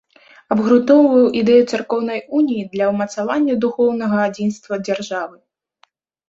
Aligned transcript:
Абгрунтоўваў 0.53 1.27
ідэю 1.41 1.63
царкоўнай 1.75 2.19
уніі 2.39 2.63
для 2.73 2.85
ўмацавання 2.93 3.53
духоўнага 3.67 4.17
адзінства 4.31 4.73
дзяржавы. 4.89 5.37